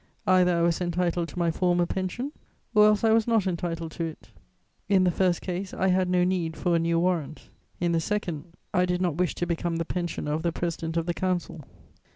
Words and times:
Either 0.25 0.57
I 0.57 0.63
was 0.63 0.81
entitled 0.81 1.27
to 1.29 1.37
my 1.37 1.51
former 1.51 1.85
pension, 1.85 2.31
or 2.73 2.87
else 2.87 3.03
I 3.03 3.11
was 3.11 3.27
not 3.27 3.45
entitled 3.45 3.91
to 3.91 4.05
it: 4.05 4.31
in 4.89 5.03
the 5.03 5.11
first 5.11 5.41
case 5.41 5.75
I 5.75 5.89
had 5.89 6.09
no 6.09 6.23
need 6.23 6.57
for 6.57 6.75
a 6.75 6.79
new 6.79 6.99
warrant; 6.99 7.51
in 7.79 7.91
the 7.91 7.99
second, 7.99 8.45
I 8.73 8.87
did 8.87 8.99
not 8.99 9.17
wish 9.17 9.35
to 9.35 9.45
become 9.45 9.75
the 9.75 9.85
pensioner 9.85 10.33
of 10.33 10.41
the 10.41 10.51
President 10.51 10.97
of 10.97 11.05
the 11.05 11.13
Council. 11.13 11.63